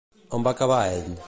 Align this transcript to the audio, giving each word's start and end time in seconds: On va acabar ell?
On 0.37 0.47
va 0.47 0.55
acabar 0.57 0.81
ell? 0.97 1.13